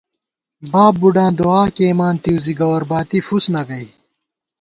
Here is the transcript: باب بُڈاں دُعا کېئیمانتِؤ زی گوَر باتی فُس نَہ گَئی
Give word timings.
باب 0.71 0.93
بُڈاں 1.01 1.31
دُعا 1.39 1.63
کېئیمانتِؤ 1.75 2.37
زی 2.43 2.53
گوَر 2.59 2.83
باتی 2.89 3.19
فُس 3.27 3.45
نَہ 3.53 3.61
گَئی 3.69 3.87